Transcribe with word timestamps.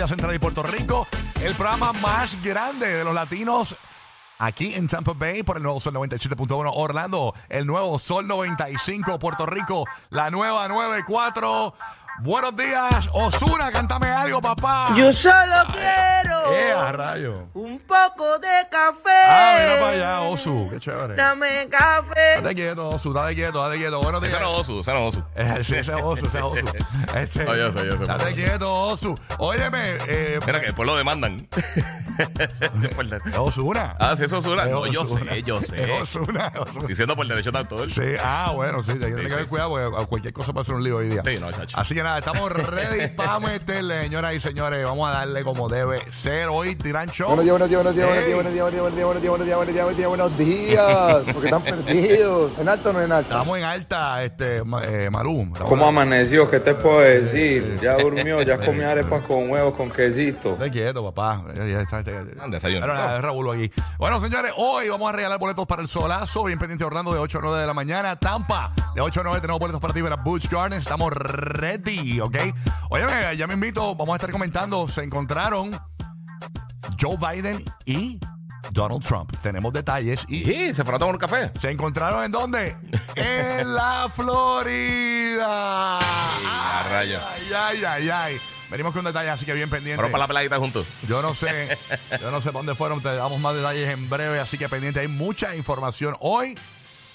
Florida 0.00 0.08
Central 0.16 0.34
y 0.34 0.38
Puerto 0.38 0.62
Rico. 0.62 1.06
El 1.42 1.54
programa 1.54 1.92
más 1.92 2.42
grande 2.42 2.86
de 2.88 3.04
los 3.04 3.12
latinos 3.12 3.76
aquí 4.38 4.74
en 4.74 4.88
Tampa 4.88 5.12
Bay 5.14 5.42
por 5.42 5.58
el 5.58 5.62
nuevo 5.62 5.78
Sol 5.78 5.92
97.1 5.92 6.70
Orlando, 6.74 7.34
el 7.50 7.66
nuevo 7.66 7.98
Sol 7.98 8.26
95 8.26 9.18
Puerto 9.18 9.44
Rico, 9.44 9.84
la 10.08 10.30
nueva 10.30 10.66
94. 10.68 11.74
Buenos 12.22 12.56
días, 12.56 13.08
Osuna, 13.12 13.70
cántame 13.72 14.08
algo, 14.08 14.40
papá. 14.42 14.88
Yo 14.96 15.12
solo 15.12 15.54
quiero 15.72 16.52
Eh, 16.52 16.92
rayo. 16.92 17.48
un 17.54 17.78
poco 17.80 18.38
de 18.38 18.48
café. 18.70 19.22
Ah, 19.26 19.56
mira 19.60 19.80
para 19.80 19.88
allá, 19.92 20.20
Osu, 20.22 20.68
qué 20.70 20.78
chévere. 20.80 21.14
Dame 21.14 21.66
café. 21.70 22.19
Date 22.36 22.54
quieto, 22.54 22.88
Osu, 22.88 23.12
date 23.12 23.34
quieto, 23.34 23.60
date 23.62 23.78
quieto. 23.78 24.00
Buenos 24.00 24.20
días. 24.20 24.32
Ese 24.34 24.42
no 24.42 24.52
es 24.52 24.60
Osu, 24.60 24.80
ese 24.80 24.92
no 24.92 25.08
es 25.08 25.16
Osu. 25.16 25.24
Sí, 25.64 25.74
ese 25.74 25.80
es 25.80 25.88
Osu, 26.02 26.26
ese 26.26 26.38
es 26.38 26.44
Osu. 26.44 26.64
Este, 27.16 27.44
No, 27.44 27.56
yo 27.56 27.70
sé, 27.70 27.86
yo 27.86 27.98
sé. 27.98 28.04
Date 28.06 28.34
quieto, 28.34 28.72
Osu. 28.72 29.14
Óyeme, 29.38 29.96
eh, 30.08 30.38
Mira 30.46 30.60
que 30.60 30.66
después 30.66 30.86
lo 30.86 30.96
demandan. 30.96 31.48
es 32.20 33.36
Osuna. 33.38 33.96
ah, 33.98 34.14
sí, 34.16 34.24
eso 34.24 34.38
es 34.38 34.44
Osuna. 34.46 34.64
Es 34.64 34.70
No, 34.70 34.86
yo 34.86 35.02
Ozuna. 35.02 35.32
sé, 35.32 35.42
yo 35.42 35.58
Es 35.58 35.66
sé. 35.66 35.92
Es 35.92 36.02
Ozuna. 36.02 36.52
Diciendo 36.86 37.16
por 37.16 37.26
derecho 37.26 37.50
de 37.50 37.58
autor. 37.58 37.90
Sí, 37.90 38.00
ah, 38.22 38.52
bueno, 38.54 38.82
sí, 38.82 38.92
hay 38.92 38.98
que 38.98 39.04
tener 39.06 39.22
que 39.22 39.28
sí. 39.28 39.34
haber 39.34 39.46
cuidado 39.46 39.70
porque 39.70 40.06
cualquier 40.06 40.32
cosa 40.34 40.52
puede 40.52 40.64
ser 40.66 40.74
un 40.74 40.84
lío 40.84 40.96
hoy 40.96 41.08
día. 41.08 41.22
Sí, 41.24 41.38
no, 41.40 41.50
chacho. 41.52 41.78
Así 41.78 41.94
que 41.94 42.02
nada, 42.02 42.18
estamos 42.18 42.50
ready 42.52 43.08
para 43.16 43.40
meterle, 43.40 44.02
señoras 44.02 44.34
y 44.34 44.40
señores. 44.40 44.84
Vamos 44.84 45.08
a 45.08 45.12
darle 45.12 45.42
como 45.44 45.68
debe 45.68 46.00
ser 46.10 46.48
hoy, 46.48 46.76
Tiran 46.76 47.08
Show. 47.08 47.28
Buenos 47.28 47.44
días, 47.44 47.52
buenos 47.52 47.68
días, 47.68 47.82
buenos 47.82 47.94
días, 47.94 48.06
buenos 48.06 48.22
Ey. 48.22 48.26
días, 48.26 48.34
buenos 48.36 48.52
días, 48.52 48.64
buenos 48.64 48.96
días, 48.96 49.06
buenos 49.06 49.22
días, 49.22 49.30
buenos 49.30 49.46
días, 49.46 49.56
buenos 49.56 49.96
días, 49.96 50.08
buenos 50.08 50.38
días, 50.38 50.38
buenos 50.38 50.38
días, 50.38 51.34
porque 51.34 51.46
están 51.48 51.62
perdidos. 51.62 52.58
¿En 52.58 52.68
alto 52.68 52.90
o 52.90 52.92
no 52.92 53.02
en 53.02 53.12
alto? 53.12 53.30
Estamos 53.32 53.58
en 53.58 53.64
alta, 53.64 54.24
este, 54.24 54.64
Ma- 54.64 54.82
eh, 54.84 55.08
Malú. 55.10 55.42
Estamos 55.42 55.68
¿Cómo 55.68 55.82
en- 55.84 55.88
amaneció? 55.88 56.50
¿Qué 56.50 56.60
te 56.60 56.74
puedo 56.74 57.00
decir? 57.00 57.76
Ya 57.80 57.96
durmió, 57.96 58.42
ya 58.42 58.58
comió 58.64 58.88
arepas 58.88 59.22
con 59.24 59.50
huevos, 59.50 59.74
con 59.74 59.90
quesito. 59.90 60.52
Estate 60.52 60.70
quieto, 60.70 61.04
papá. 61.12 61.42
Ya- 61.54 61.66
ya 61.66 61.80
está, 61.80 62.02
ya- 62.02 62.09
Ah, 62.40 62.46
desayuno. 62.48 62.80
Pero 62.82 62.94
nada, 62.94 63.16
es 63.16 63.22
Raúl 63.22 63.50
aquí. 63.54 63.72
Bueno, 63.98 64.20
señores, 64.20 64.52
hoy 64.56 64.88
vamos 64.88 65.08
a 65.08 65.12
regalar 65.12 65.38
boletos 65.38 65.66
para 65.66 65.82
el 65.82 65.88
solazo. 65.88 66.44
Bien 66.44 66.58
pendiente 66.58 66.84
Orlando 66.84 67.12
de 67.12 67.18
8 67.18 67.38
a 67.38 67.40
9 67.42 67.60
de 67.60 67.66
la 67.66 67.74
mañana. 67.74 68.16
Tampa, 68.16 68.72
de 68.94 69.00
8 69.00 69.20
a 69.20 69.24
9 69.24 69.40
tenemos 69.40 69.60
boletos 69.60 69.80
para 69.80 69.94
ti 69.94 70.02
para 70.02 70.16
Butch 70.16 70.48
Gardens. 70.50 70.82
Estamos 70.82 71.12
ready, 71.12 72.20
¿ok? 72.20 72.36
Óyeme, 72.90 73.36
ya 73.36 73.46
me 73.46 73.54
invito, 73.54 73.94
vamos 73.94 74.14
a 74.14 74.16
estar 74.16 74.30
comentando. 74.30 74.88
Se 74.88 75.02
encontraron 75.02 75.70
Joe 77.00 77.16
Biden 77.16 77.64
y 77.84 78.18
Donald 78.72 79.02
Trump. 79.02 79.32
Tenemos 79.42 79.72
detalles 79.72 80.24
y 80.28 80.44
Sí, 80.44 80.74
se 80.74 80.84
fueron 80.84 80.94
a 80.96 80.98
tomar 80.98 81.14
un 81.14 81.20
café. 81.20 81.50
¿Se 81.60 81.70
encontraron 81.70 82.24
en 82.24 82.32
dónde? 82.32 82.76
en 83.16 83.74
la 83.74 84.06
Florida. 84.14 85.98
a 85.98 86.82
rayo. 86.90 87.18
Ay, 87.32 87.52
ay, 87.54 87.84
ay, 87.84 88.10
ay. 88.10 88.40
Venimos 88.70 88.92
con 88.94 89.04
detalles, 89.04 89.32
así 89.32 89.44
que 89.44 89.52
bien 89.52 89.68
pendiente. 89.68 90.02
Para 90.02 90.18
la 90.18 90.28
playita 90.28 90.58
juntos. 90.58 90.86
Yo 91.08 91.22
no 91.22 91.34
sé, 91.34 91.76
yo 92.20 92.30
no 92.30 92.40
sé 92.40 92.50
dónde 92.52 92.74
fueron, 92.74 93.02
te 93.02 93.14
damos 93.14 93.40
más 93.40 93.54
detalles 93.54 93.88
en 93.88 94.08
breve, 94.08 94.38
así 94.38 94.58
que 94.58 94.68
pendiente, 94.68 95.00
hay 95.00 95.08
mucha 95.08 95.56
información 95.56 96.16
hoy 96.20 96.54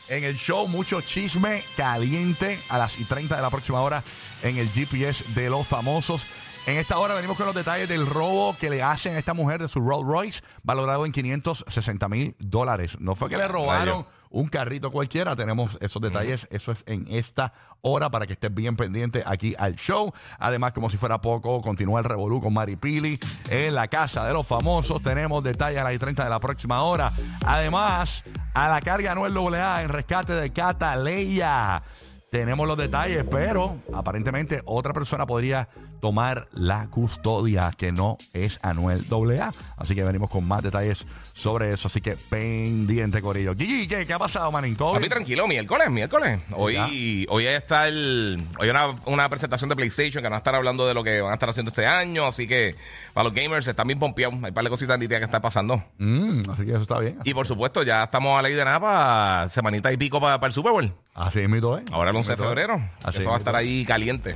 en 0.10 0.24
el 0.24 0.36
show, 0.36 0.68
mucho 0.68 1.02
chisme 1.02 1.64
caliente 1.78 2.60
a 2.70 2.78
las 2.78 3.00
y 3.00 3.06
30 3.06 3.36
de 3.36 3.42
la 3.42 3.50
próxima 3.50 3.82
hora 3.82 4.04
en 4.44 4.58
el 4.58 4.70
GPS 4.70 5.24
de 5.34 5.50
los 5.50 5.68
famosos. 5.68 6.26
En 6.68 6.78
esta 6.78 6.98
hora 6.98 7.14
venimos 7.14 7.38
con 7.38 7.46
los 7.46 7.54
detalles 7.54 7.88
del 7.88 8.08
robo 8.08 8.56
que 8.60 8.72
le 8.72 8.82
hacen 8.82 9.16
a 9.16 9.20
esta 9.20 9.36
mujer 9.36 9.62
de 9.62 9.68
su 9.68 9.80
Rolls 9.80 10.08
Royce, 10.08 10.42
valorado 10.64 11.06
en 11.06 11.12
560 11.12 12.10
mil 12.10 12.36
dólares. 12.40 12.98
No 13.00 13.14
fue 13.14 13.30
que 13.30 13.38
le 13.38 13.48
robaron 13.48 14.00
Rayo. 14.00 14.08
un 14.32 14.48
carrito 14.48 14.90
cualquiera. 14.92 15.36
Tenemos 15.36 15.78
esos 15.80 16.02
detalles. 16.02 16.48
Eso 16.50 16.72
es 16.72 16.82
en 16.88 17.06
esta 17.08 17.54
hora 17.82 18.10
para 18.10 18.26
que 18.26 18.34
estés 18.34 18.52
bien 18.52 18.76
pendiente 18.76 19.22
aquí 19.28 19.54
al 19.60 19.76
show. 19.76 20.12
Además, 20.40 20.72
como 20.72 20.90
si 20.90 20.98
fuera 20.98 21.22
poco, 21.22 21.62
continúa 21.62 22.00
el 22.00 22.06
revolú 22.06 22.42
con 22.42 22.52
Mari 22.52 22.78
Pili 22.78 23.20
en 23.52 23.76
la 23.76 23.88
casa 23.88 24.26
de 24.26 24.34
los 24.34 24.48
famosos. 24.48 25.04
Tenemos 25.04 25.44
detalles 25.44 25.80
a 25.80 25.84
las 25.84 26.00
30 26.00 26.24
de 26.24 26.30
la 26.32 26.40
próxima 26.40 26.82
hora. 26.82 27.14
Además, 27.46 28.24
a 28.56 28.70
la 28.70 28.80
carga 28.80 29.12
Anuel 29.12 29.54
AA 29.54 29.84
en 29.84 29.90
rescate 29.90 30.34
de 30.34 30.52
Cataleya. 30.52 31.84
Tenemos 32.32 32.68
los 32.68 32.78
detalles, 32.78 33.26
pero 33.30 33.78
aparentemente 33.94 34.62
otra 34.66 34.94
persona 34.94 35.26
podría 35.26 35.68
tomar 36.02 36.48
la 36.54 36.88
custodia 36.88 37.72
que 37.78 37.92
no 37.92 38.18
es 38.34 38.60
Anuel 38.62 39.06
AA. 39.10 39.54
Así 39.78 39.94
que 39.94 40.04
venimos 40.04 40.30
con 40.30 40.48
más 40.48 40.64
detalles 40.64 41.06
sobre 41.34 41.70
eso. 41.70 41.88
Así 41.88 42.00
que 42.00 42.16
pendiente, 42.30 43.22
Corillo. 43.22 43.56
Gigi, 43.56 43.88
¿qué, 43.88 44.06
qué 44.06 44.14
ha 44.14 44.20
pasado? 44.20 44.52
¿Todo 44.78 44.96
A 44.96 45.00
mí 45.00 45.10
tranquilo, 45.10 45.48
miércoles, 45.48 45.90
miércoles. 45.90 46.42
Hoy, 46.52 47.26
hoy 47.30 47.48
está 47.48 47.88
el. 47.88 48.42
Hoy 48.58 48.70
una, 48.70 48.88
una 49.06 49.30
presentación 49.30 49.70
de 49.70 49.76
PlayStation 49.76 50.22
que 50.22 50.30
van 50.30 50.36
a 50.36 50.38
estar 50.38 50.56
hablando 50.56 50.88
de 50.88 50.94
lo 50.94 51.04
que 51.04 51.22
van 51.22 51.32
a 51.32 51.36
estar 51.36 51.50
haciendo 51.50 51.70
este 51.70 51.86
año. 51.86 52.26
Así 52.26 52.48
que 52.48 52.76
para 53.16 53.24
los 53.30 53.34
gamers 53.34 53.66
están 53.66 53.88
bien 53.88 53.98
pompeados. 53.98 54.36
Hay 54.44 54.50
un 54.50 54.54
par 54.54 54.64
de 54.64 54.70
cositas 54.70 55.00
nítidas 55.00 55.22
que 55.22 55.26
están 55.26 55.42
pasando. 55.42 55.82
Mm, 55.98 56.42
así 56.52 56.66
que 56.66 56.72
eso 56.72 56.82
está 56.82 57.00
bien. 57.00 57.18
Y 57.24 57.34
por 57.34 57.48
supuesto, 57.48 57.82
ya 57.82 58.04
estamos 58.04 58.38
a 58.38 58.42
ley 58.44 58.54
de 58.54 58.64
nada 58.66 58.80
para 58.80 59.50
semanita 59.50 59.92
y 59.92 59.98
pico 59.98 60.20
para, 60.22 60.38
para 60.40 60.48
el 60.50 60.54
Super 60.54 60.74
Bowl. 60.74 60.94
Así 61.16 61.40
es 61.40 61.48
mito, 61.50 61.78
¿eh? 61.78 61.84
Ahora 61.94 62.10
el 62.12 62.16
11 62.18 62.32
de 62.34 62.38
febrero. 62.38 62.82
Así 63.04 63.20
Eso 63.20 63.30
va 63.30 63.36
a 63.36 63.40
estar 63.40 63.56
es. 63.56 63.60
ahí 63.62 63.86
caliente. 63.86 64.34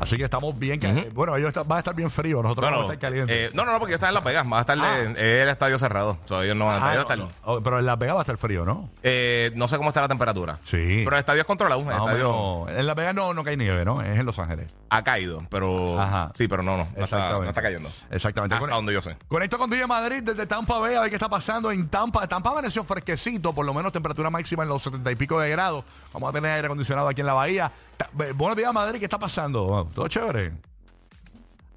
Así 0.00 0.16
que 0.16 0.24
estamos 0.24 0.58
bien. 0.58 0.80
que- 0.80 1.10
Bueno, 1.14 1.36
ellos 1.36 1.52
van 1.54 1.76
a 1.76 1.78
estar 1.78 1.94
bien 1.94 2.10
fríos. 2.10 2.42
Nosotros 2.42 2.64
vamos 2.68 2.90
a 2.90 2.94
estar 2.94 3.10
calientes. 3.10 3.36
eh, 3.36 3.50
no, 3.54 3.64
no, 3.64 3.72
no, 3.72 3.78
porque 3.78 3.94
está 3.94 4.08
en 4.08 4.14
Las 4.14 4.24
Vegas. 4.24 4.44
Va 4.50 4.56
a 4.58 4.60
estar 4.62 4.76
es 4.78 5.18
el 5.18 5.48
estadio 5.50 5.78
cerrado. 5.78 6.18
O 6.24 6.28
sea, 6.28 6.42
ellos 6.42 6.56
no 6.56 6.64
van 6.64 6.82
a 6.82 6.86
Ah, 6.88 6.94
ellos 6.94 7.06
no, 7.08 7.14
están- 7.14 7.28
no. 7.28 7.28
Oh, 7.44 7.60
Pero 7.60 7.78
en 7.78 7.86
Las 7.86 7.98
Vegas 7.98 8.16
va 8.16 8.20
a 8.20 8.22
estar 8.22 8.36
frío, 8.38 8.64
¿no? 8.64 8.88
Eh, 9.02 9.52
no 9.54 9.68
sé 9.68 9.76
cómo 9.76 9.90
está 9.90 10.00
la 10.00 10.08
temperatura. 10.08 10.58
Sí. 10.64 11.02
Pero 11.04 11.14
el 11.16 11.20
estadio 11.20 11.42
es 11.42 11.46
controlado. 11.46 11.82
El 11.82 11.88
o 11.88 12.06
estadio. 12.08 12.68
En 12.80 12.86
Las 12.86 12.96
Vegas 12.96 13.14
no, 13.14 13.34
no 13.34 13.44
cae 13.44 13.56
nieve, 13.58 13.84
¿no? 13.84 14.00
Es 14.00 14.18
en 14.18 14.24
Los 14.26 14.38
Ángeles. 14.38 14.74
ha 14.88 15.04
caído, 15.04 15.42
pero. 15.50 16.00
Ajá. 16.00 16.32
Sí, 16.36 16.48
pero 16.48 16.62
no, 16.62 16.76
no. 16.78 16.88
No 16.96 17.04
está, 17.04 17.30
no 17.30 17.44
está 17.48 17.60
cayendo. 17.62 17.90
Exactamente. 18.14 18.54
Hasta 18.54 18.66
Con- 18.66 18.74
donde 18.76 18.92
yo 18.92 19.00
sé. 19.00 19.16
Conecto 19.28 19.58
con 19.58 19.68
DJ 19.68 19.86
Madrid 19.86 20.22
desde 20.22 20.46
Tampa 20.46 20.78
Bay 20.78 20.94
a 20.94 21.00
ver 21.00 21.10
qué 21.10 21.16
está 21.16 21.28
pasando 21.28 21.70
en 21.72 21.88
Tampa. 21.88 22.26
Tampa 22.28 22.50
amaneció 22.50 22.84
fresquecito, 22.84 23.52
por 23.52 23.66
lo 23.66 23.74
menos 23.74 23.92
temperatura 23.92 24.30
máxima 24.30 24.62
en 24.62 24.68
los 24.68 24.82
70 24.82 25.10
y 25.12 25.16
pico 25.16 25.40
de 25.40 25.50
grados. 25.50 25.84
Vamos 26.12 26.30
a 26.30 26.32
tener 26.32 26.50
aire 26.52 26.66
acondicionado 26.66 27.08
aquí 27.08 27.20
en 27.22 27.26
la 27.26 27.34
bahía. 27.34 27.72
Ta- 27.96 28.10
eh, 28.24 28.32
buenos 28.34 28.56
días, 28.56 28.72
Madrid, 28.72 28.98
¿qué 28.98 29.06
está 29.06 29.18
pasando? 29.18 29.90
¿Todo 29.94 30.06
chévere? 30.08 30.52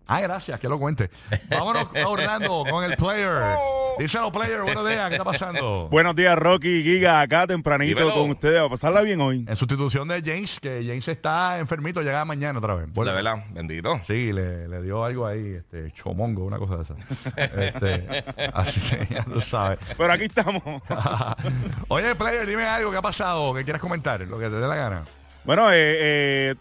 Ah, 0.07 0.21
gracias, 0.21 0.59
que 0.59 0.69
lo 0.69 0.79
cuente. 0.79 1.09
Vámonos 1.49 1.87
a 1.95 2.07
Orlando 2.07 2.63
con 2.69 2.83
el 2.83 2.95
player. 2.95 3.57
Díselo, 3.99 4.31
player, 4.31 4.61
buenos 4.61 4.87
días, 4.87 5.09
¿qué 5.09 5.15
está 5.15 5.25
pasando? 5.25 5.87
Buenos 5.91 6.15
días, 6.15 6.37
Rocky 6.37 6.67
y 6.69 6.83
Giga, 6.83 7.19
acá 7.19 7.47
tempranito 7.47 7.99
Dímelo. 7.99 8.15
con 8.15 8.29
ustedes. 8.29 8.61
Va 8.61 8.67
a 8.67 8.69
pasarla 8.69 9.01
bien 9.01 9.19
hoy. 9.19 9.43
En 9.47 9.55
sustitución 9.55 10.07
de 10.07 10.21
James, 10.23 10.59
que 10.59 10.83
James 10.85 11.07
está 11.07 11.57
enfermito, 11.57 12.01
llega 12.03 12.23
mañana 12.23 12.59
otra 12.59 12.75
vez. 12.75 12.93
De 12.93 13.03
verdad, 13.03 13.43
bendito. 13.51 13.99
Sí, 14.05 14.31
le, 14.31 14.67
le 14.67 14.81
dio 14.83 15.03
algo 15.03 15.25
ahí, 15.25 15.55
este, 15.55 15.91
chomongo, 15.93 16.45
una 16.45 16.57
cosa 16.59 16.77
de 16.77 16.83
esa. 16.83 16.95
este, 17.65 18.23
así 18.53 18.79
que 18.81 19.13
ya 19.15 19.23
tú 19.23 19.41
sabes. 19.41 19.79
Pero 19.97 20.13
aquí 20.13 20.25
estamos. 20.25 20.61
Oye, 21.87 22.13
player, 22.15 22.45
dime 22.45 22.65
algo 22.65 22.91
que 22.91 22.97
ha 22.97 23.01
pasado, 23.01 23.53
que 23.55 23.63
quieras 23.63 23.81
comentar, 23.81 24.21
lo 24.21 24.37
que 24.37 24.45
te 24.45 24.55
dé 24.55 24.67
la 24.67 24.75
gana. 24.75 25.03
Bueno, 25.43 25.71
eh, 25.71 25.75
eh, 25.99 26.55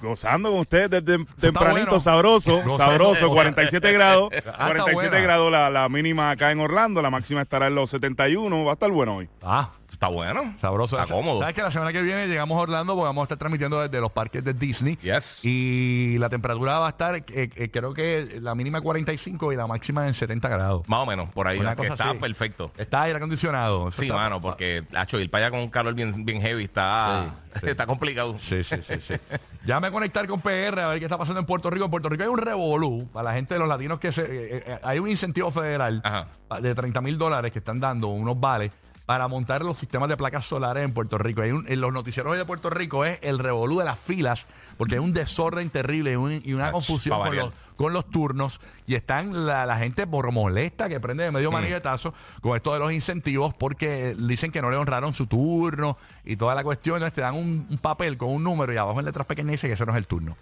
gozando 0.00 0.50
con 0.50 0.60
ustedes 0.60 0.90
desde 0.90 1.24
tempranito, 1.40 1.86
bueno. 1.86 2.00
sabroso, 2.00 2.52
Gozando, 2.56 2.78
sabroso, 2.78 3.28
gozando. 3.28 3.34
47 3.34 3.92
grados. 3.92 4.30
Ah, 4.60 4.68
está 4.70 4.82
47 4.82 4.94
buena. 4.94 5.20
grados 5.20 5.52
la, 5.52 5.70
la 5.70 5.88
mínima 5.88 6.30
acá 6.30 6.50
en 6.50 6.60
Orlando, 6.60 7.00
la 7.02 7.10
máxima 7.10 7.42
estará 7.42 7.66
en 7.68 7.74
los 7.74 7.90
71. 7.90 8.64
Va 8.64 8.72
a 8.72 8.74
estar 8.74 8.90
bueno 8.90 9.16
hoy. 9.16 9.28
Ah, 9.42 9.70
Está 9.88 10.06
bueno. 10.06 10.54
sabroso. 10.60 11.00
Está 11.00 11.12
cómodo. 11.12 11.40
¿Sabes 11.40 11.54
que 11.54 11.62
la 11.62 11.70
semana 11.72 11.92
que 11.92 12.00
viene 12.02 12.28
llegamos 12.28 12.56
a 12.56 12.60
Orlando 12.60 12.94
porque 12.94 13.06
vamos 13.06 13.22
a 13.22 13.24
estar 13.24 13.38
transmitiendo 13.38 13.80
desde 13.80 14.00
los 14.00 14.12
parques 14.12 14.44
de 14.44 14.54
Disney? 14.54 14.96
Yes. 15.02 15.40
Y 15.42 16.16
la 16.18 16.28
temperatura 16.28 16.78
va 16.78 16.86
a 16.86 16.90
estar, 16.90 17.16
eh, 17.16 17.24
eh, 17.28 17.70
creo 17.72 17.92
que 17.92 18.38
la 18.40 18.54
mínima 18.54 18.80
45 18.80 19.52
y 19.52 19.56
la 19.56 19.66
máxima 19.66 20.06
en 20.06 20.14
70 20.14 20.48
grados. 20.48 20.88
Más 20.88 21.00
o 21.00 21.06
menos, 21.06 21.28
por 21.30 21.48
ahí. 21.48 21.58
Una 21.58 21.70
que 21.74 21.82
cosa 21.88 21.94
está 21.94 22.10
así. 22.10 22.18
perfecto. 22.20 22.70
Está 22.78 23.02
aire 23.02 23.16
acondicionado. 23.16 23.88
Eso 23.88 24.00
Sí, 24.00 24.06
está- 24.06 24.16
mano, 24.16 24.40
porque 24.40 24.84
Hacho, 24.94 25.18
ir 25.18 25.28
para 25.28 25.46
allá 25.46 25.50
con 25.50 25.60
un 25.60 25.70
calor 25.70 25.94
bien, 25.94 26.24
bien 26.24 26.40
heavy 26.40 26.64
está, 26.64 27.26
Sí, 27.54 27.60
sí. 27.62 27.66
está 27.70 27.86
complicado. 27.86 28.36
Sí, 28.38 28.62
sí, 28.62 28.76
sí, 28.86 28.94
sí. 29.06 29.14
Llame 29.64 29.89
a 29.90 29.92
conectar 29.92 30.26
con 30.26 30.40
PR 30.40 30.80
a 30.80 30.88
ver 30.88 30.98
qué 30.98 31.04
está 31.04 31.18
pasando 31.18 31.40
en 31.40 31.46
Puerto 31.46 31.68
Rico. 31.70 31.84
En 31.84 31.90
Puerto 31.90 32.08
Rico 32.08 32.22
hay 32.22 32.28
un 32.28 32.38
revolú 32.38 33.08
para 33.12 33.24
la 33.30 33.32
gente 33.34 33.54
de 33.54 33.60
los 33.60 33.68
latinos 33.68 34.00
que 34.00 34.12
se. 34.12 34.22
eh, 34.22 34.62
eh, 34.66 34.78
hay 34.82 34.98
un 34.98 35.08
incentivo 35.08 35.50
federal 35.50 36.00
Ajá. 36.04 36.28
de 36.60 36.74
30 36.74 37.00
mil 37.00 37.18
dólares 37.18 37.52
que 37.52 37.58
están 37.58 37.78
dando 37.80 38.08
unos 38.08 38.38
vales 38.40 38.70
para 39.10 39.26
montar 39.26 39.64
los 39.64 39.76
sistemas 39.76 40.08
de 40.08 40.16
placas 40.16 40.44
solares 40.44 40.84
en 40.84 40.92
Puerto 40.92 41.18
Rico. 41.18 41.42
Hay 41.42 41.50
un- 41.50 41.66
en 41.66 41.80
los 41.80 41.92
noticieros 41.92 42.36
de 42.36 42.44
Puerto 42.44 42.70
Rico 42.70 43.04
es 43.04 43.18
el 43.22 43.40
revolú 43.40 43.80
de 43.80 43.84
las 43.84 43.98
filas 43.98 44.46
porque 44.78 44.94
hay 44.94 44.98
un 45.00 45.12
desorden 45.12 45.68
terrible 45.68 46.12
y, 46.12 46.14
un- 46.14 46.40
y 46.44 46.52
una 46.52 46.66
Ach, 46.66 46.72
confusión 46.74 47.18
con 47.20 47.34
los, 47.34 47.52
con 47.74 47.92
los 47.92 48.08
turnos 48.08 48.60
y 48.86 48.94
están 48.94 49.46
la, 49.46 49.66
la 49.66 49.76
gente 49.78 50.06
por 50.06 50.30
molesta 50.30 50.88
que 50.88 51.00
prende 51.00 51.24
de 51.24 51.32
Mm. 51.32 51.34
medio 51.34 51.50
maniguetazo 51.50 52.14
con 52.40 52.54
esto 52.54 52.72
de 52.72 52.78
los 52.78 52.92
incentivos 52.92 53.52
porque 53.52 54.14
dicen 54.16 54.52
que 54.52 54.62
no 54.62 54.70
le 54.70 54.76
honraron 54.76 55.12
su 55.12 55.26
turno 55.26 55.98
y 56.24 56.36
toda 56.36 56.54
la 56.54 56.62
cuestión. 56.62 56.98
Entonces 56.98 57.14
te 57.14 57.20
dan 57.22 57.34
un, 57.34 57.66
un 57.68 57.78
papel 57.78 58.16
con 58.16 58.28
un 58.30 58.44
número 58.44 58.72
y 58.72 58.76
abajo 58.76 59.00
en 59.00 59.06
letras 59.06 59.26
pequeñas 59.26 59.50
dice 59.50 59.66
que 59.66 59.74
ese 59.74 59.84
no 59.86 59.90
es 59.90 59.98
el 59.98 60.06
turno. 60.06 60.36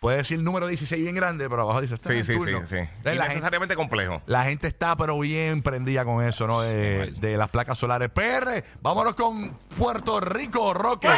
Puede 0.00 0.18
decir 0.18 0.40
número 0.40 0.66
16 0.68 1.02
bien 1.02 1.14
grande, 1.14 1.48
pero 1.50 1.62
abajo 1.62 1.80
dice 1.80 1.94
este 1.94 2.08
no 2.08 2.14
Sí, 2.14 2.20
es 2.20 2.26
sí, 2.26 2.32
el 2.34 2.38
sí, 2.38 2.44
turno. 2.44 2.66
sí. 2.68 2.76
Entonces, 2.76 3.02
la, 3.04 3.10
gente, 3.10 3.24
Innecesariamente 3.24 3.74
complejo. 3.74 4.22
la 4.26 4.44
gente 4.44 4.68
está 4.68 4.94
pero 4.96 5.18
bien 5.18 5.62
prendida 5.62 6.04
con 6.04 6.24
eso, 6.24 6.46
¿no? 6.46 6.60
De, 6.60 7.12
de 7.20 7.36
las 7.36 7.50
placas 7.50 7.78
solares. 7.78 8.08
PR, 8.10 8.62
vámonos 8.80 9.14
con 9.16 9.56
Puerto 9.76 10.20
Rico, 10.20 10.72
Roque. 10.72 11.08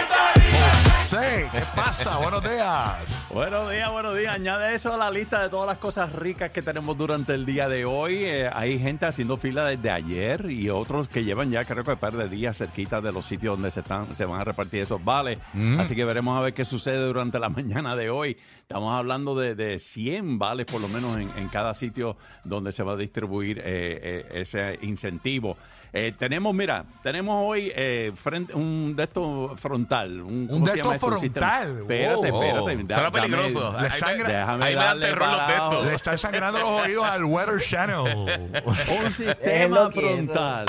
José, 1.10 1.48
¿qué 1.50 1.60
pasa? 1.74 2.18
Buenos 2.18 2.40
días. 2.40 2.94
Buenos 3.34 3.68
días, 3.68 3.90
buenos 3.90 4.16
días. 4.16 4.32
Añade 4.32 4.72
eso 4.76 4.94
a 4.94 4.96
la 4.96 5.10
lista 5.10 5.42
de 5.42 5.48
todas 5.48 5.66
las 5.66 5.78
cosas 5.78 6.14
ricas 6.14 6.52
que 6.52 6.62
tenemos 6.62 6.96
durante 6.96 7.34
el 7.34 7.44
día 7.44 7.68
de 7.68 7.84
hoy. 7.84 8.22
Eh, 8.22 8.48
hay 8.52 8.78
gente 8.78 9.06
haciendo 9.06 9.36
fila 9.36 9.64
desde 9.64 9.90
ayer 9.90 10.48
y 10.48 10.70
otros 10.70 11.08
que 11.08 11.24
llevan 11.24 11.50
ya 11.50 11.64
creo 11.64 11.82
que 11.82 11.90
un 11.90 11.98
par 11.98 12.12
de 12.12 12.28
días 12.28 12.58
cerquita 12.58 13.00
de 13.00 13.10
los 13.10 13.26
sitios 13.26 13.56
donde 13.56 13.72
se 13.72 13.80
están 13.80 14.14
se 14.14 14.24
van 14.24 14.40
a 14.40 14.44
repartir 14.44 14.82
esos 14.82 15.04
vales. 15.04 15.40
Así 15.80 15.96
que 15.96 16.04
veremos 16.04 16.38
a 16.38 16.42
ver 16.42 16.54
qué 16.54 16.64
sucede 16.64 17.04
durante 17.04 17.40
la 17.40 17.48
mañana 17.48 17.96
de 17.96 18.08
hoy. 18.08 18.36
Estamos 18.60 18.94
hablando 18.94 19.34
de, 19.34 19.56
de 19.56 19.80
100 19.80 20.38
vales 20.38 20.66
por 20.66 20.80
lo 20.80 20.86
menos 20.86 21.16
en, 21.16 21.28
en 21.36 21.48
cada 21.48 21.74
sitio 21.74 22.18
donde 22.44 22.72
se 22.72 22.84
va 22.84 22.92
a 22.92 22.96
distribuir 22.96 23.58
eh, 23.58 23.62
eh, 23.64 24.26
ese 24.34 24.78
incentivo. 24.82 25.56
Eh, 25.92 26.12
tenemos, 26.16 26.54
mira, 26.54 26.84
tenemos 27.02 27.34
hoy 27.44 27.72
eh, 27.74 28.12
frente, 28.14 28.54
un 28.54 28.94
de 28.94 29.02
estos 29.04 29.58
frontal. 29.58 30.20
Un, 30.20 30.46
¿cómo 30.46 30.64
de 30.64 30.72
estos? 30.78 31.02
Un 31.02 31.18
frontal. 31.18 31.78
Espérate, 31.80 32.30
Wow. 32.30 32.40
espérate. 32.60 32.84
Da- 32.84 32.94
Suena 32.94 33.10
dame- 33.10 33.20
peligroso. 33.20 33.76
Le 33.80 33.90
sangra- 33.90 34.28
Déjame 34.28 34.64
ahí 34.66 34.74
me 34.74 34.80
dan 34.80 34.86
darle 35.00 35.06
terror 35.06 35.28
los. 35.28 35.86
Le 35.86 35.94
están 35.94 36.18
sangrando 36.18 36.58
los 36.60 36.68
oídos 36.86 37.04
al 37.04 37.24
Weather 37.24 37.60
Channel. 37.60 37.98
Un 38.64 39.10
sistema 39.12 39.90
frontal. 39.90 40.66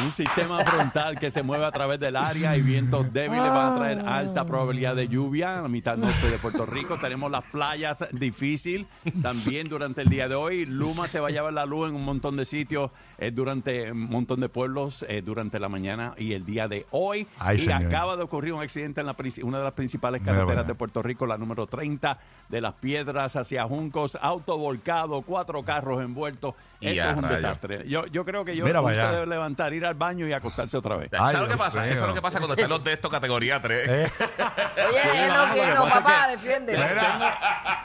Un 0.00 0.10
sistema 0.10 0.64
frontal 0.64 1.18
que 1.18 1.30
se 1.30 1.42
mueve 1.42 1.64
a 1.66 1.70
través 1.70 2.00
del 2.00 2.16
área 2.16 2.56
y 2.56 2.62
vientos 2.62 3.12
débiles 3.12 3.44
van 3.44 3.74
a 3.74 3.76
traer 3.76 3.98
alta 4.00 4.44
probabilidad 4.44 4.96
de 4.96 5.06
lluvia 5.06 5.56
en 5.56 5.62
la 5.62 5.68
mitad 5.68 5.96
norte 5.96 6.30
de 6.30 6.38
Puerto 6.38 6.64
Rico. 6.66 6.96
Tenemos 6.98 7.30
las 7.30 7.44
playas 7.44 7.98
difícil 8.10 8.86
también 9.22 9.68
durante 9.68 10.02
el 10.02 10.08
día 10.08 10.28
de 10.28 10.34
hoy. 10.34 10.64
Luma 10.64 11.08
se 11.08 11.20
va 11.20 11.28
a 11.28 11.30
llevar 11.30 11.52
la 11.52 11.66
luz 11.66 11.90
en 11.90 11.94
un 11.94 12.04
montón 12.04 12.36
de 12.36 12.44
sitios 12.44 12.90
eh, 13.18 13.30
durante 13.30 13.92
un 13.92 14.08
montón 14.08 14.40
de 14.40 14.48
pueblos 14.48 15.04
eh, 15.08 15.22
durante 15.22 15.60
la 15.60 15.68
mañana 15.68 16.14
y 16.16 16.32
el 16.32 16.44
día 16.44 16.68
de 16.68 16.86
hoy. 16.90 17.26
Ay, 17.38 17.58
y 17.58 17.60
señor. 17.60 17.84
acaba 17.84 18.16
de 18.16 18.22
ocurrir 18.22 18.54
un 18.54 18.62
accidente 18.62 19.00
en 19.00 19.06
la, 19.06 19.16
una 19.42 19.58
de 19.58 19.64
las 19.64 19.74
principales 19.74 20.22
carreteras 20.22 20.66
de 20.66 20.74
Puerto 20.74 21.02
Rico, 21.02 21.26
la 21.26 21.36
número 21.36 21.66
30, 21.66 22.18
de 22.48 22.60
las 22.60 22.74
piedras 22.74 23.36
hacia 23.36 23.64
Juncos, 23.64 24.18
auto 24.20 24.58
volcado, 24.58 25.22
cuatro 25.22 25.62
carros 25.62 26.02
envueltos. 26.02 26.54
Y 26.80 26.88
Esto 26.88 27.10
es 27.10 27.16
un 27.16 27.28
desastre. 27.28 27.88
Yo, 27.88 28.06
yo 28.06 28.24
creo 28.24 28.44
que 28.44 28.56
yo 28.56 28.64
Mira 28.64 28.80
uno 28.80 28.88
para 28.88 28.96
se 28.96 29.02
allá. 29.02 29.12
debe 29.12 29.26
levantar, 29.26 29.72
ir 29.72 29.81
al 29.86 29.94
baño 29.94 30.26
y 30.26 30.32
acostarse 30.32 30.76
otra 30.76 30.96
vez. 30.96 31.10
Ay, 31.12 31.18
¿Sabes 31.18 31.34
lo 31.34 31.40
que 31.42 31.46
Dios 31.54 31.60
pasa? 31.60 31.80
mío. 31.82 31.92
Eso 31.92 32.02
es 32.02 32.08
lo 32.08 32.14
que 32.14 32.22
pasa 32.22 32.38
cuando 32.38 32.54
están 32.54 32.70
los 32.70 32.84
de 32.84 32.92
estos 32.92 33.10
categoría 33.10 33.60
3. 33.62 33.88
Oye, 33.90 34.02
es 34.02 35.28
lo 35.28 35.34
mano, 35.34 35.54
que 35.54 35.60
lo 35.60 35.66
que 35.66 35.74
no, 35.74 35.82
pasa 35.84 35.98
es 35.98 36.02
papá, 36.04 36.28
defiende. 36.28 36.76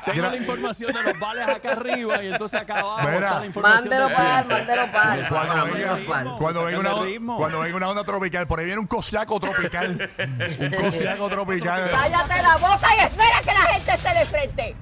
Tengo 0.05 0.21
la 0.29 0.35
información 0.37 0.93
de 0.93 1.03
los 1.03 1.19
vales 1.19 1.47
acá 1.47 1.71
arriba 1.71 2.23
y 2.23 2.31
entonces 2.31 2.61
acá 2.61 2.79
abajo 2.79 2.99
Mira. 3.01 3.13
está 3.27 3.39
la 3.39 3.45
información 3.45 3.83
Mándelo 3.83 4.07
del 4.07 4.15
para, 4.15 4.43
mándelo 4.43 4.91
para. 4.91 5.27
Cuando 5.29 5.55
Mándelo 5.55 5.73
venga, 5.95 6.13
para. 6.13 6.35
cuando, 6.37 6.63
venga 6.65 6.79
una, 6.79 6.89
Sácame 6.89 7.05
el 7.07 7.13
ritmo. 7.13 7.37
cuando 7.37 7.59
venga 7.59 7.77
una 7.77 7.89
onda 7.89 8.03
tropical, 8.03 8.47
por 8.47 8.59
ahí 8.59 8.65
viene 8.65 8.79
un 8.81 8.87
cosiaco 8.87 9.39
tropical. 9.39 10.09
un 10.59 10.69
cosiaco 10.71 11.29
tropical. 11.29 11.89
Cállate 11.91 12.41
la 12.41 12.55
boca 12.57 12.87
y 12.95 12.99
espera 13.05 13.39
que 13.41 13.51
la 13.53 13.73
gente 13.73 13.91
esté 13.93 14.13
de 14.13 14.25
frente. 14.25 14.75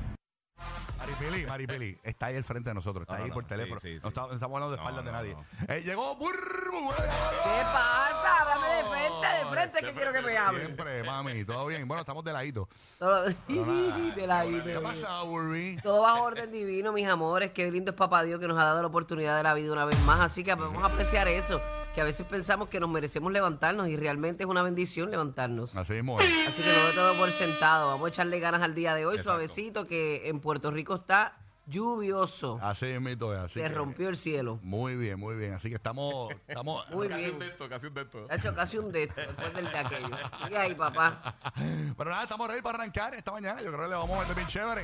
Maripili, 1.19 1.45
Maripili, 1.45 1.99
está 2.03 2.25
ahí 2.27 2.35
al 2.37 2.43
frente 2.43 2.69
de 2.69 2.73
nosotros, 2.73 3.03
está 3.03 3.17
No, 3.17 3.23
ahí 3.23 3.29
no, 3.29 3.33
por 3.33 3.43
sí, 3.43 3.49
teléfono. 3.49 3.79
sí, 3.79 3.95
sí. 3.95 3.99
No, 4.03 4.09
está- 4.09 4.27
no 4.27 4.33
estamos 4.33 4.55
hablando 4.55 4.71
de 4.71 4.77
espaldas 4.77 5.03
No, 5.05 5.11
de 5.11 5.11
no, 5.11 5.17
nadie. 5.17 5.33
no. 5.67 5.73
Eh, 5.73 5.81
llegó. 5.83 6.15
burr, 6.15 6.35
¿Qué 6.65 7.61
pasa? 7.73 8.41
Háblame 8.41 8.67
de 8.75 8.83
frente, 8.83 9.27
de 9.27 9.45
frente 9.51 9.79
que 9.81 9.93
quiero 9.93 10.11
que 10.11 10.21
me 10.21 10.37
hable. 10.37 10.59
Siempre, 10.65 11.03
mami, 11.03 11.45
todo 11.45 11.65
bien. 11.67 11.87
Bueno, 11.87 12.01
estamos 12.01 12.23
de 12.23 12.33
ladito. 12.33 12.67
Todo- 12.99 13.23
de 13.47 14.27
la 14.27 14.43
¿Qué 14.43 14.49
vida. 14.49 14.81
pasa, 14.81 15.21
Burry? 15.23 15.77
Todo 15.81 16.01
bajo 16.01 16.23
orden 16.23 16.51
divino, 16.51 16.91
mis 16.91 17.07
amores. 17.07 17.51
Qué 17.51 17.71
lindo 17.71 17.91
es 17.91 17.97
Papá 17.97 18.23
Dios 18.23 18.39
que 18.39 18.47
nos 18.47 18.57
ha 18.59 18.65
dado 18.65 18.81
la 18.81 18.87
oportunidad 18.87 19.37
de 19.37 19.43
la 19.43 19.53
vida 19.53 19.71
una 19.71 19.85
vez 19.85 19.99
más. 20.01 20.19
Así 20.21 20.43
que 20.43 20.53
vamos 20.53 20.83
a 20.83 20.87
apreciar 20.87 21.27
eso. 21.27 21.61
Que 21.95 22.01
a 22.01 22.03
veces 22.03 22.25
pensamos 22.27 22.67
que 22.67 22.79
nos 22.81 22.89
merecemos 22.89 23.31
levantarnos 23.31 23.87
y 23.87 23.95
realmente 23.95 24.43
es 24.43 24.49
una 24.49 24.61
bendición 24.61 25.09
levantarnos. 25.11 25.77
Así 25.77 25.93
mismo 25.93 26.19
es. 26.19 26.47
Así 26.49 26.61
que 26.61 26.69
no 26.73 26.87
de 26.87 26.91
todo 26.93 27.17
por 27.17 27.31
sentado. 27.31 27.87
Vamos 27.87 28.07
a 28.07 28.09
echarle 28.09 28.39
ganas 28.41 28.61
al 28.63 28.75
día 28.75 28.93
de 28.95 29.05
hoy, 29.05 29.15
Exacto. 29.15 29.31
suavecito, 29.31 29.87
que 29.87 30.27
en 30.27 30.41
Puerto 30.41 30.71
Rico 30.71 30.95
está 30.95 31.37
lluvioso. 31.67 32.59
Así 32.61 32.85
mismo 32.99 33.31
es. 33.33 33.39
Así 33.39 33.53
Se 33.61 33.61
que- 33.61 33.69
rompió 33.69 34.09
el 34.09 34.17
cielo. 34.17 34.59
Muy 34.61 34.97
bien, 34.97 35.17
muy 35.17 35.35
bien. 35.35 35.53
Así 35.53 35.69
que 35.69 35.75
estamos. 35.75 36.33
estamos 36.49 36.85
Muy 36.91 37.07
Casi 37.07 37.23
un 37.23 37.27
bien. 37.29 37.39
de 37.39 37.47
estos, 37.47 37.69
casi 37.69 37.87
un 37.87 37.93
de 37.93 38.01
estos. 38.01 38.29
Ha 38.29 38.35
hecho 38.35 38.53
casi 38.53 38.77
un 38.77 38.91
dedo 38.91 39.13
después 39.15 39.53
del 39.53 39.71
de 39.71 39.77
aquello. 39.77 40.09
Sigue 40.43 40.57
ahí, 40.57 40.75
papá. 40.75 41.35
Pero 41.97 42.09
nada, 42.09 42.23
estamos 42.23 42.45
ready 42.49 42.61
para 42.61 42.77
arrancar 42.79 43.13
esta 43.13 43.31
mañana. 43.31 43.61
Yo 43.61 43.69
creo 43.71 43.83
que 43.83 43.89
le 43.89 43.95
vamos 43.95 44.17
a 44.17 44.21
meter 44.21 44.35
bien 44.35 44.47
chévere. 44.49 44.81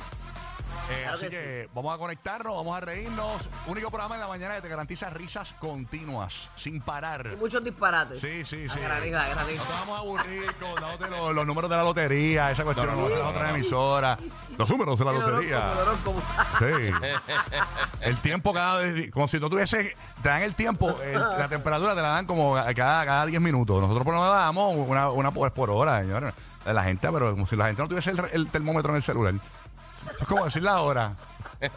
Eh, 0.90 1.00
Claro 1.02 1.16
así 1.16 1.24
que 1.26 1.30
que, 1.30 1.68
vamos 1.74 1.94
a 1.94 1.98
conectarnos, 1.98 2.54
vamos 2.56 2.76
a 2.76 2.80
reírnos. 2.80 3.48
Único 3.66 3.90
programa 3.90 4.14
en 4.16 4.20
la 4.20 4.28
mañana 4.28 4.54
que 4.56 4.62
te 4.62 4.68
garantiza 4.68 5.10
risas 5.10 5.52
continuas, 5.58 6.50
sin 6.56 6.80
parar. 6.80 7.30
Y 7.32 7.36
muchos 7.36 7.62
disparates. 7.64 8.20
Sí, 8.20 8.44
sí, 8.44 8.68
sí. 8.68 8.74
No 8.74 8.74
te 8.74 9.72
vamos 9.80 9.96
a 9.96 10.00
aburrir 10.00 10.52
con 10.54 10.74
dándote 10.74 11.10
los, 11.10 11.34
los 11.34 11.46
números 11.46 11.70
de 11.70 11.76
la 11.76 11.82
lotería, 11.82 12.50
esa 12.50 12.64
cuestión, 12.64 12.86
no, 12.88 13.08
no, 13.08 13.28
otra 13.28 13.50
emisora. 13.50 14.18
Los 14.58 14.68
números 14.68 14.98
de 14.98 15.04
la 15.04 15.10
El 15.12 15.18
lotería. 15.20 15.72
el. 16.60 16.90
Sí. 16.90 16.94
El 18.00 18.16
tiempo 18.18 18.52
cada 18.52 18.78
vez, 18.80 19.10
como 19.10 19.28
si 19.28 19.38
no 19.38 19.48
tuviese, 19.48 19.96
te 20.22 20.28
dan 20.28 20.42
el 20.42 20.54
tiempo, 20.54 20.98
el- 21.02 21.18
la 21.18 21.48
temperatura 21.48 21.94
te 21.94 22.02
la 22.02 22.08
dan 22.08 22.26
como 22.26 22.54
cada, 22.54 22.74
cada 22.74 23.26
10 23.26 23.40
minutos. 23.40 23.80
Nosotros 23.80 24.04
por 24.04 24.14
lo 24.14 24.20
menos 24.20 24.34
damos 24.34 24.74
una, 24.76 25.10
una 25.10 25.30
por, 25.30 25.52
por 25.52 25.70
hora, 25.70 26.00
señores. 26.00 26.34
La 26.64 26.84
gente, 26.84 27.10
pero 27.10 27.32
como 27.32 27.46
si 27.48 27.56
la 27.56 27.66
gente 27.66 27.82
no 27.82 27.88
tuviese 27.88 28.10
el, 28.10 28.20
el 28.32 28.48
termómetro 28.48 28.90
en 28.92 28.96
el 28.98 29.02
celular. 29.02 29.34
Eso 30.06 30.16
es 30.22 30.26
como 30.28 30.44
decir 30.44 30.62
la 30.62 30.80
hora. 30.80 31.12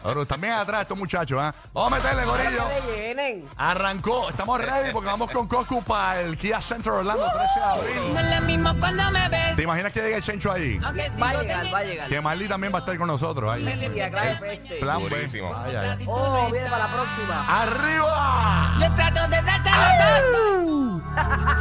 Ahora, 0.02 0.24
también 0.24 0.54
atrás 0.54 0.82
estos 0.82 0.98
muchachos, 0.98 1.38
¿ah? 1.40 1.54
Vamos 1.72 1.92
a 1.92 1.96
meterle, 1.96 2.24
gorillo. 2.24 3.46
Arrancó, 3.56 4.30
estamos 4.30 4.60
ready 4.60 4.90
porque 4.92 5.06
vamos 5.08 5.30
con 5.30 5.46
Coscu 5.46 5.82
para 5.84 6.20
el 6.22 6.36
Kia 6.36 6.60
Center 6.60 6.92
Orlando 6.92 7.24
13 7.30 7.60
de 7.60 7.64
abril. 7.64 8.14
No 8.14 8.20
es 8.20 8.40
lo 8.40 8.46
mismo 8.46 8.80
cuando 8.80 9.10
me 9.12 9.28
ves. 9.28 9.54
¿Te 9.54 9.62
imaginas 9.62 9.92
que 9.92 10.00
llegue 10.00 10.16
el 10.16 10.22
Chencho? 10.22 10.50
Aunque 10.50 11.10
Va 11.22 11.28
a 11.30 11.40
llegar, 11.40 11.72
va 11.74 11.78
a 11.78 11.84
llegar. 11.84 12.08
Que 12.08 12.20
Marley 12.20 12.48
también 12.48 12.72
va 12.72 12.78
a 12.78 12.80
estar 12.80 12.98
con 12.98 13.06
nosotros. 13.06 13.52
ahí. 13.52 13.92
Y 13.94 14.00
acá 14.00 14.24
de 14.24 14.34
peste. 14.36 14.76
Plan 14.80 15.04
B. 15.04 15.08
Durísimo. 15.08 15.50
Vaya. 15.50 15.98
Oh, 16.06 16.48
viene 16.50 16.68
para 16.68 16.86
la 16.86 16.92
próxima. 16.92 17.62
¡Arriba! 17.62 18.74
Yo 18.80 18.94
trato 18.94 19.28
de 19.28 19.42
dártelo 19.42 20.32
todo. 20.32 21.02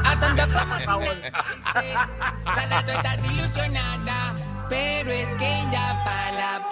A 0.04 0.20
tonto 0.20 0.44
como 0.60 0.76
favor. 0.80 1.16
Cada 2.44 2.86
tú 2.86 2.92
estás 2.92 3.24
ilusionada. 3.24 4.34
Pero 4.70 5.12
es 5.12 5.28
que 5.40 5.66
ya 5.72 6.02
para 6.04 6.32
la 6.32 6.58
próxima. 6.58 6.66